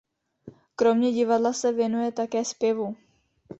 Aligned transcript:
Kromě 0.75 1.11
divadla 1.11 1.53
se 1.53 1.71
věnuje 1.73 2.11
také 2.11 2.45
zpěvu. 2.45 2.95